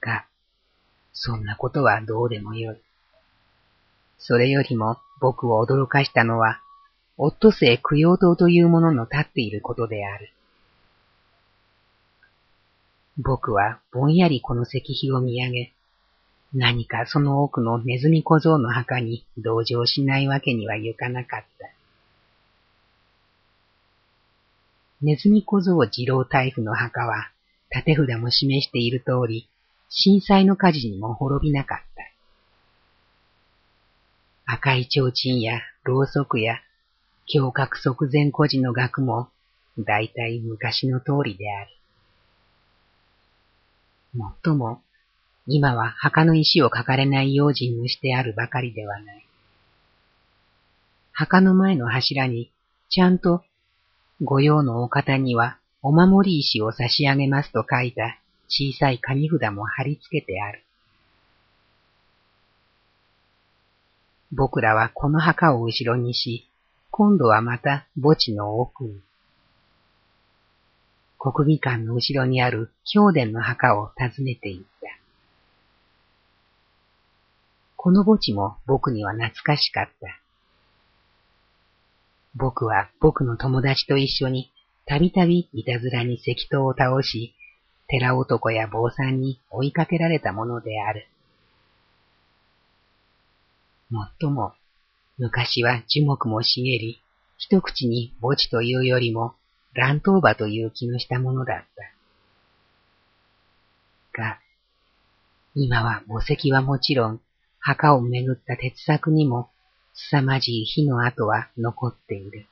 [0.00, 0.26] が、
[1.12, 2.76] そんなことはどうでもよい。
[4.18, 6.60] それよりも僕を驚かしたのは、
[7.18, 10.30] オットセイ供養塔というものの立っていることである。
[13.18, 15.72] 僕はぼんやりこの石碑を見上げ、
[16.54, 21.68] 何かその奥のネズミ小僧の墓に同情しないわけにはいかなかった。
[25.02, 27.30] ネズミ小僧二郎大夫の墓は、
[27.70, 29.48] 縦札も示している通り、
[29.94, 31.78] 震災の火事にも滅びなかっ
[34.46, 34.54] た。
[34.54, 36.60] 赤い提灯やろうそくや
[37.32, 39.28] 胸郭側前孤児の額も
[39.78, 41.70] 大体昔の通りである。
[44.14, 44.80] もっとも、
[45.46, 49.26] 今は墓の石をかかれない用心にしてあるばかりではない。
[51.12, 52.50] 墓の前の柱に、
[52.88, 53.42] ちゃんと、
[54.22, 58.21] 御用のお方には、お守り石を差し上げますと書いた
[58.54, 60.62] 小さい紙札も貼り付けてある。
[64.30, 66.46] 僕らはこの墓を後ろにし、
[66.90, 69.00] 今度はまた墓地の奥に。
[71.18, 74.88] 国技館の後ろにある京殿の墓を訪ねていった。
[77.76, 80.20] この墓地も僕には懐かしかった。
[82.34, 84.50] 僕は僕の友達と一緒に
[84.84, 87.34] たびたびいたずらに石塔を倒し、
[87.92, 91.08] 寺男や坊さんに追いかけられたものである。
[93.90, 94.54] もっとも、
[95.18, 97.02] 昔は樹木も茂り、
[97.36, 99.34] 一口に墓地というよりも
[99.74, 101.64] 乱闘馬という気のしたものだっ
[104.14, 104.22] た。
[104.22, 104.38] が、
[105.54, 107.20] 今は墓石はもちろん、
[107.58, 109.50] 墓をめぐった鉄柵にも
[109.92, 112.46] 凄まじい火の跡は残っている。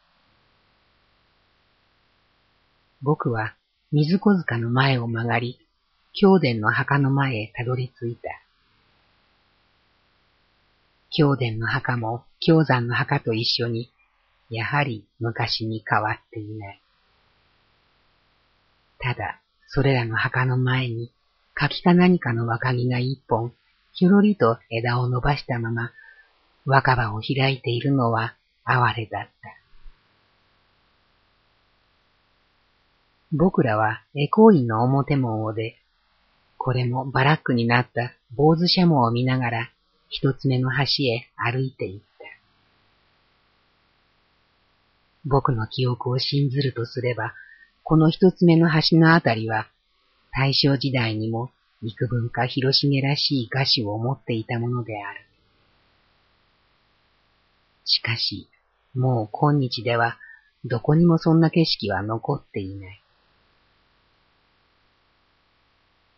[3.01, 3.55] 僕は
[3.93, 5.59] 水小塚の前を曲がり、
[6.12, 8.30] 京殿の墓の前へたどり着いた。
[11.11, 13.91] 京殿の墓も京山の墓と一緒に、
[14.49, 16.80] やはり昔に変わっていない。
[19.01, 21.11] ただ、それらの墓の前に、
[21.55, 23.53] 柿か何かの若木が一本、
[23.93, 25.91] ひょろりと枝を伸ばしたまま、
[26.64, 29.60] 若葉を開いているのは哀れだった。
[33.33, 35.76] 僕らはエコーインの表門を出、
[36.59, 39.70] これもバラックになった坊主シャモを見ながら
[40.09, 42.05] 一つ目の橋へ歩いていった。
[45.24, 47.35] 僕の記憶を信ずるとすれば、
[47.85, 49.68] この一つ目の橋のあたりは、
[50.33, 51.51] 大正時代にも
[51.83, 55.20] 幾分か広重らしい画種を持っていたものである。
[57.85, 58.49] しかし、
[58.95, 60.18] もう今日では、
[60.64, 62.99] どこにもそんな景色は残っていない。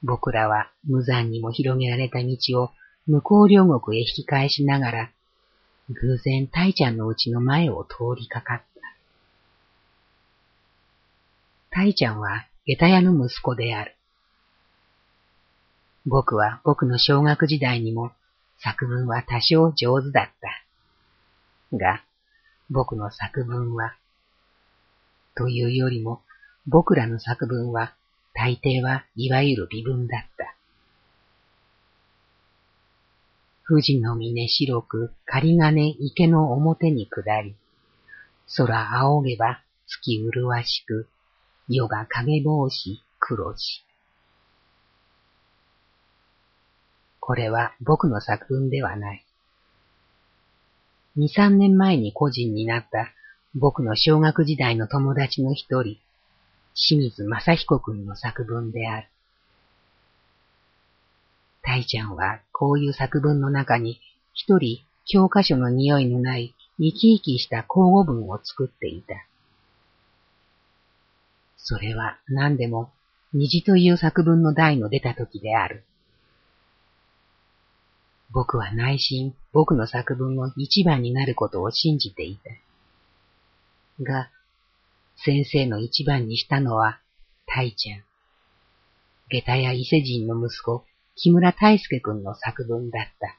[0.03, 2.71] 僕らは無残にも広げられた道を
[3.07, 5.11] 向こう両国へ引き返しながら、
[5.91, 8.65] 偶然タイちゃんの家の前を通りかかった。
[11.71, 13.97] タイちゃんは下駄屋の息子である。
[16.05, 18.13] 僕は僕の小学時代にも
[18.59, 21.77] 作文は多少上手だった。
[21.77, 22.05] が、
[22.71, 23.95] 僕の作文は、
[25.35, 26.23] というよりも、
[26.67, 27.95] 僕らの作文は、
[28.35, 30.55] 大抵はいわゆる微文だった。
[33.69, 37.55] 富士の峰白く仮金池の表に下り、
[38.57, 41.09] 空仰げば月麗しく、
[41.69, 43.85] 夜が影帽子黒し。
[47.21, 49.25] これは僕の作文ではない。
[51.15, 53.13] 二三年前に個人になった
[53.55, 55.99] 僕の小学時代の友達の一人、
[56.75, 59.09] 清水正彦君の作文である。
[61.63, 64.01] 大ちゃんはこういう作文の中に
[64.35, 69.15] 一人教科書の匂いのない生き生きした交互文を作っていた。
[71.57, 72.91] それは何でも
[73.33, 75.85] 虹という作文の題の出た時である。
[78.31, 82.51] 僕は内心、僕の作文の一番になることを信じていた。
[84.03, 84.31] が、
[85.25, 86.99] 先生の一番にしたのは、
[87.47, 88.03] 大ちゃん。
[89.31, 93.39] 下駄や伊勢人の息子、木村大介くんの作文だった。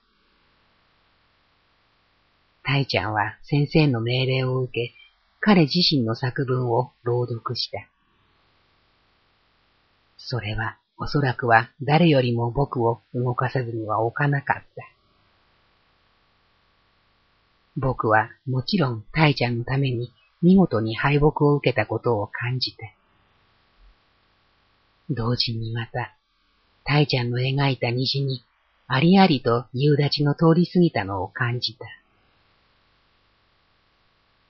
[2.63, 4.93] 大ちゃんは先生の命令を受け、
[5.41, 7.86] 彼自身の作文を朗読した。
[10.17, 14.89] それはおそらくは誰よりも僕を動かさずには置かなかった。
[17.75, 20.13] 僕はもちろんタイちゃんのために
[20.43, 22.85] 見事に敗北を受けたことを感じた。
[25.09, 26.15] 同時にまた、
[26.83, 28.43] タイちゃんの描いた虹に
[28.87, 31.85] ありありと夕立の通り過ぎたのを感じた。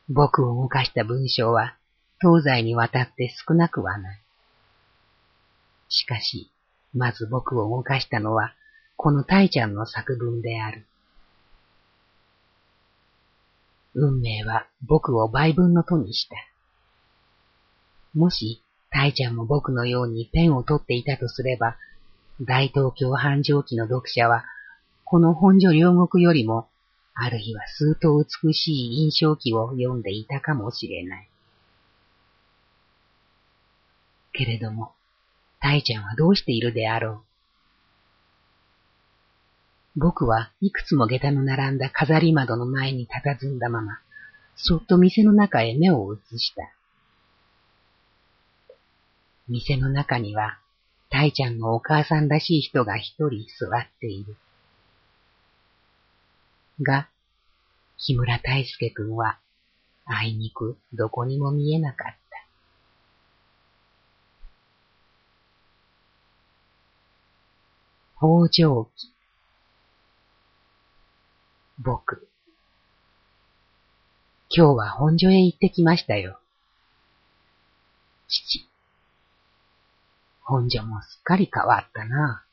[0.09, 1.77] 僕を動かした文章は
[2.19, 4.19] 東西にわたって少なくはない。
[5.89, 6.49] しかし、
[6.93, 8.53] まず僕を動かしたのは、
[8.95, 10.85] このタイちゃんの作文である。
[13.95, 16.35] 運命は僕を倍分のとにした。
[18.13, 21.77] もし、タイちゃんも僕のようにペンを取っていたとすれば、
[22.41, 24.45] 大東京繁盛記の読者は、
[25.05, 26.67] この本所両国よりも、
[27.15, 31.29] ある日は数と美しい印象記を読んでいたかもしれない。
[34.31, 34.93] けれども、
[35.59, 37.32] タイちゃんはどうしているであろう。
[39.95, 43.99] 僕はいくつも下駄の並んだ飾り窓の前に佇んだまま、
[44.55, 46.71] そっと店の中へ目を移した。
[49.47, 50.57] 店の中には、
[51.09, 54.35] タイちゃんのお母さんらしい人が一人座っている。
[56.81, 57.07] が、
[57.97, 59.37] 木村大介くんは、
[60.05, 62.13] あいにくどこにも見えなかった。
[68.17, 69.12] 北条記
[71.83, 72.29] 僕。
[74.49, 76.39] 今日は本所へ行ってきましたよ。
[78.29, 78.65] 父。
[80.43, 82.45] 本所もすっかり変わったな。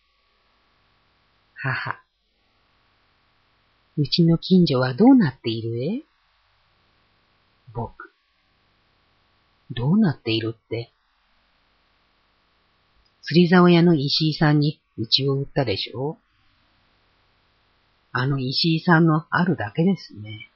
[1.54, 2.00] 母。
[3.98, 6.02] うちの近所はどうなっているえ？
[7.72, 8.10] 僕。
[9.70, 10.90] どうなっているって？
[13.22, 16.18] 釣り竿屋の石井さんにうちを売ったでしょ？
[18.12, 20.50] あの石井さんのあるだけですね。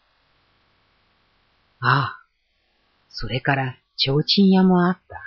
[1.81, 2.25] ああ、
[3.11, 5.21] それから提灯屋もあった。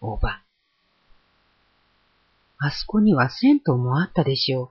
[0.00, 0.42] おば。
[2.58, 4.64] あそこには銭湯もあったでしょ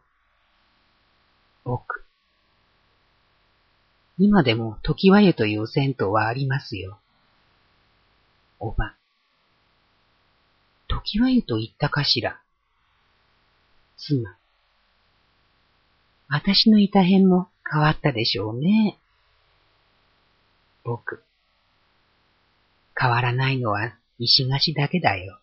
[1.66, 1.70] う。
[1.70, 2.04] 僕。
[4.18, 7.00] 今でも時和湯という銭湯はありますよ。
[8.60, 8.96] おば。
[10.88, 12.42] 時和湯と言ったかしら。
[13.98, 14.41] 妻。
[16.34, 18.98] 私のいた辺も変わったでしょうね。
[20.86, 21.22] 僕。
[22.98, 25.38] 変わらないのは石菓子だけだよ。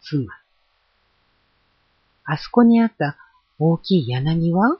[0.00, 0.32] 妻。
[2.24, 3.18] あそこにあった
[3.58, 4.78] 大きい柳は？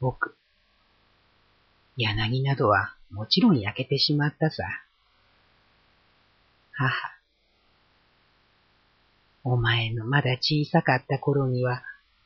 [0.00, 0.36] 僕。
[1.96, 4.62] 柳などはもちろん焼けてしまったさ。
[6.70, 6.92] 母。
[9.42, 11.82] お前のまだ小さかった頃には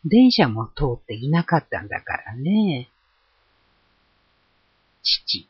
[0.07, 2.89] 電車も通っていなかったんだからね。
[5.03, 5.49] 父。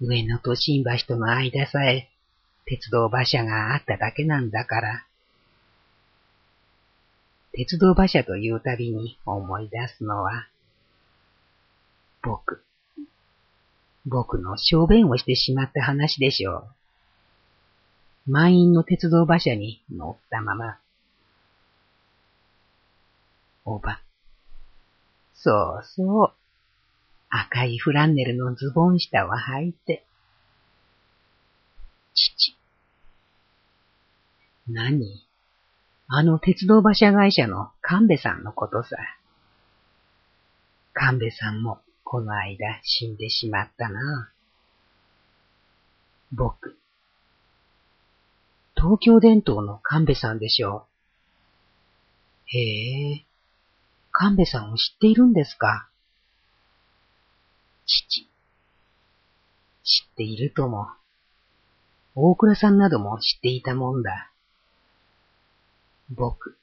[0.00, 2.10] 上野と新橋との間さえ
[2.66, 5.06] 鉄道馬車があっただけなんだから。
[7.52, 10.48] 鉄道馬車というたびに思い出すのは、
[12.20, 12.64] 僕、
[14.06, 16.66] 僕の小便をしてしまった話でしょ
[18.26, 18.30] う。
[18.32, 20.78] 満員の鉄道馬車に乗ったまま。
[23.64, 24.00] おば。
[25.34, 26.32] そうそう。
[27.30, 30.04] 赤いフランネルのズボン下を履いて。
[32.14, 32.56] 父。
[34.68, 35.26] 何？
[36.06, 38.96] あの鉄道馬車会社の神戸さんのことさ。
[40.92, 44.30] 神戸さんもこの間死んでしまったな。
[46.32, 46.76] 僕。
[48.76, 50.86] 東京伝統の神戸さんでしょ
[52.54, 52.56] う。
[52.56, 53.26] へえ、
[54.16, 55.88] 神戸さんを知っているんですか？
[57.84, 58.28] 父。
[59.82, 60.86] 知っているとも。
[62.14, 64.30] 大倉さんなども知っていたもんだ。
[66.10, 66.56] 僕。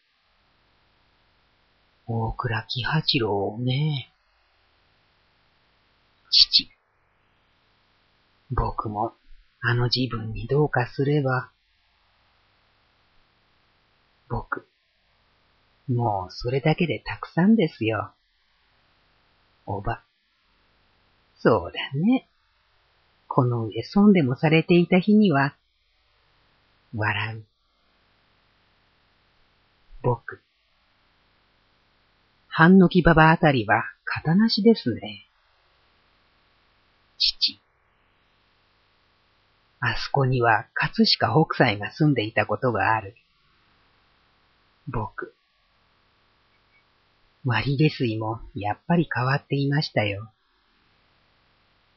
[2.08, 4.14] 大倉喜八郎ね。
[6.30, 6.72] 父。
[8.50, 9.14] 僕も
[9.60, 11.52] あの自分にどうかすれば。
[14.30, 14.66] 僕。
[15.88, 18.12] もうそれだけでたくさんですよ。
[19.66, 20.04] おば。
[21.40, 22.28] そうだね。
[23.28, 25.56] この上損でもされていた日には、
[26.94, 27.46] 笑う。
[30.02, 30.42] 僕。
[32.48, 35.26] 半の木馬場あたりは型なしですね。
[37.18, 37.60] 父。
[39.80, 43.16] あそこには葛飾北斎が住んでいたことがある。
[44.88, 45.34] 僕。
[47.44, 50.30] 割下水もやっぱり変わっていましたよ。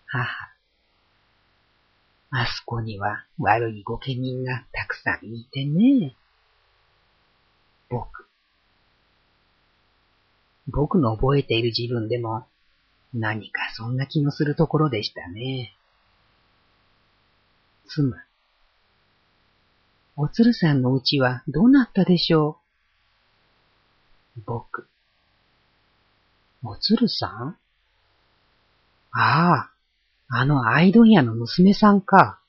[0.07, 0.27] 母。
[2.31, 6.17] あそこには悪い御家人がたくさんいてね。
[7.89, 8.27] 僕。
[10.67, 12.47] 僕の覚えている自分でも
[13.13, 15.75] 何かそんな気のするところでしたね。
[17.87, 18.17] 妻。
[20.17, 22.59] おつるさんのうちはどうなったでしょ
[24.39, 24.41] う？
[24.47, 24.89] 僕。
[26.67, 27.57] おつるさん？
[29.13, 29.71] ああ、
[30.29, 32.41] あのアイドニアの娘さんか。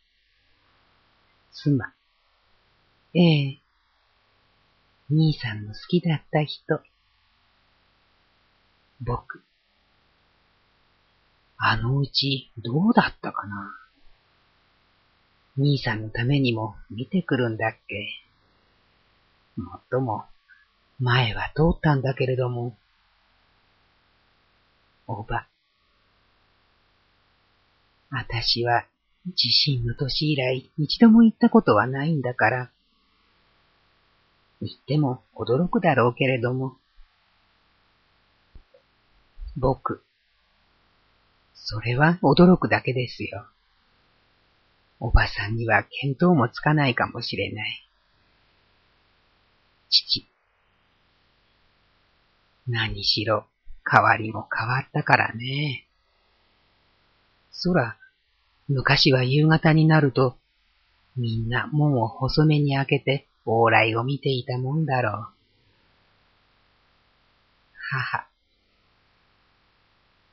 [1.51, 1.93] 妻。
[3.13, 3.59] ええ、
[5.09, 6.80] 兄さんの好きだった人。
[9.01, 9.43] 僕。
[11.57, 13.72] あのうちどうだったかな？
[15.57, 18.07] 兄さんのためにも見てくるんだっけ
[19.61, 20.24] もっとも、
[20.99, 22.78] 前は通ったんだけれども、
[25.08, 25.47] おば。
[28.10, 28.86] あたしは
[29.34, 32.72] 地震の年以来一度も行ったことはないんだから、
[34.62, 36.78] 行っても驚くだろうけれども、
[39.58, 40.03] 僕、
[41.53, 43.47] それは驚くだけですよ。
[44.99, 47.89] おばさんには見当もつかないかもしれない。
[49.89, 50.28] 父。
[52.68, 53.47] 何しろ、
[53.89, 55.86] 変わりも変わったからね。
[57.51, 57.97] そら、
[58.67, 60.38] 昔は夕方になると、
[61.15, 65.27] みんな門を細めに開けて往来を見ていたもんだろう。
[67.89, 68.27] 母。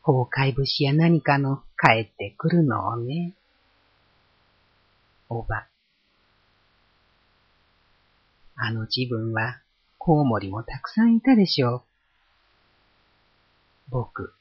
[0.05, 3.35] 崩壊節や何かの帰ってくるのをね。
[5.29, 5.67] おば。
[8.57, 9.61] あの自分は
[9.99, 11.92] コウモリもたくさんいたでしょう。
[13.93, 14.33] 僕。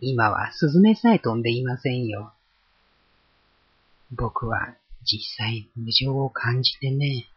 [0.00, 2.32] 今はスズメさえ飛んでいませんよ。
[4.10, 4.74] 僕は
[5.04, 7.28] 実際無情を感じてね。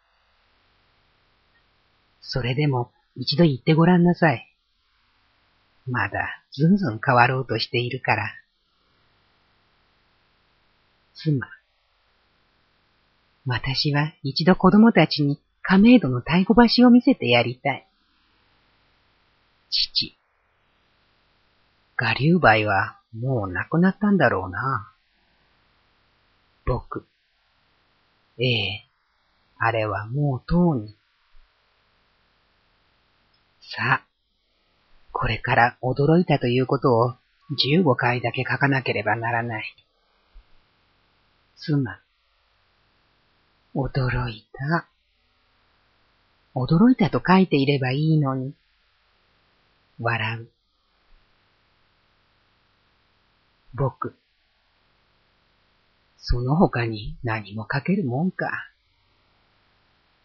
[2.21, 4.49] それでも一度言ってごらんなさい。
[5.85, 8.31] まだずんずん変わろうとしているから。
[11.13, 11.45] 妻。
[13.45, 17.85] 私は一度子供たちに亀戸の太鼓橋を見せてやりたい。
[19.75, 20.15] 父。
[21.97, 24.91] ガリュウバイはもう亡くなったんだろうな。
[26.65, 27.05] 僕。
[28.37, 28.85] ええ、
[29.57, 30.95] あれはもうとうに。
[33.61, 34.05] さあ、
[35.11, 37.15] これから驚いたということを
[37.51, 39.75] 15回だけ書かなければならない。
[41.57, 41.99] 妻。
[43.73, 44.87] 驚いた。
[46.55, 48.53] 驚いたと書いていればいいのに。
[49.99, 50.49] 笑う。
[53.73, 54.15] 僕。
[56.17, 58.49] その他に何も書けるもんか。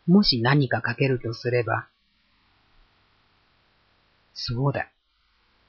[0.07, 1.89] もし何か書けるとすれば、
[4.35, 4.89] そうだ。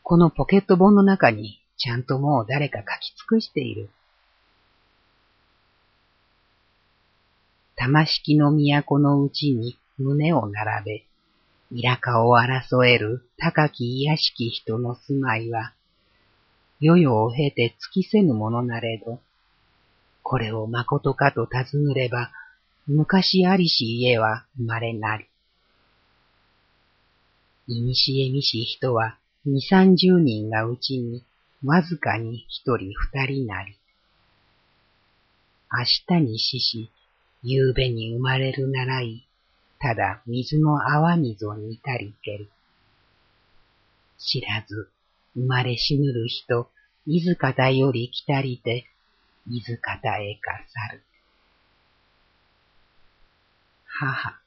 [0.03, 3.89] このポケット本の中にちゃんともう誰か書き尽くしている。
[7.75, 11.05] 玉敷の都のうちに胸を並べ、
[11.73, 15.73] イかを争える高き癒しき人の住まいは、
[16.81, 19.21] 世々を経て尽きせぬものなれど、
[20.21, 22.29] これを誠かと尋ねれば、
[22.87, 25.25] 昔ありし家は生まれなり。
[27.67, 31.23] いにしえみし人は二三十人がうちに
[31.63, 33.77] わずかに一人二人なり。
[35.71, 36.91] 明日に死し、
[37.43, 39.25] 夕べに生まれるならい、
[39.81, 42.49] ただ水の泡水を煮たりける。
[44.19, 44.91] 知らず、
[45.33, 46.69] 生まれ死ぬる人、
[47.07, 48.85] いずかたより来たりて、
[49.49, 50.51] いずかたへか
[50.89, 51.03] 去る。
[53.85, 54.39] 母。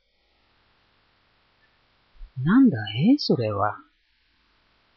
[2.42, 2.78] なんだ
[3.12, 3.76] えそれは。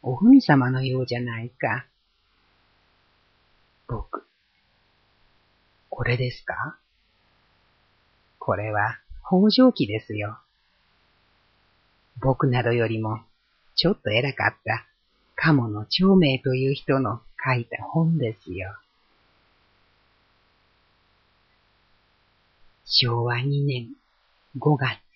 [0.03, 1.87] おふみ様のようじゃないか。
[3.87, 4.27] 僕。
[5.89, 6.77] これですか？
[8.37, 8.99] これは
[9.29, 10.37] 北条記ですよ。
[12.21, 13.19] 僕などよりも
[13.75, 14.87] ちょっと偉かった
[15.35, 18.73] 鴨の長明という人の書いた本ですよ。
[22.85, 23.89] 昭和2年
[24.59, 25.06] 5月